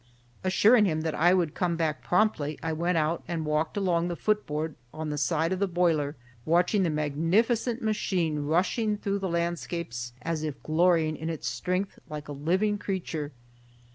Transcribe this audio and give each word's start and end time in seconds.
Assuring 0.43 0.85
him 0.85 1.01
that 1.01 1.13
I 1.13 1.31
would 1.35 1.53
come 1.53 1.75
back 1.77 2.03
promptly, 2.03 2.57
I 2.63 2.73
went 2.73 2.97
out 2.97 3.21
and 3.27 3.45
walked 3.45 3.77
along 3.77 4.07
the 4.07 4.15
foot 4.15 4.47
board 4.47 4.73
on 4.91 5.11
the 5.11 5.17
side 5.19 5.53
of 5.53 5.59
the 5.59 5.67
boiler, 5.67 6.15
watching 6.43 6.81
the 6.81 6.89
magnificent 6.89 7.83
machine 7.83 8.47
rushing 8.47 8.97
through 8.97 9.19
the 9.19 9.29
landscapes 9.29 10.13
as 10.23 10.41
if 10.41 10.63
glorying 10.63 11.15
in 11.15 11.29
its 11.29 11.47
strength 11.47 11.99
like 12.09 12.27
a 12.27 12.31
living 12.31 12.79
creature. 12.79 13.31